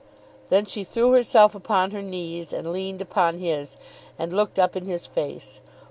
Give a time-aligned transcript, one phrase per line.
[0.49, 3.77] Then she threw herself upon her knees, and leaned upon his,
[4.17, 5.61] and looked up in his face.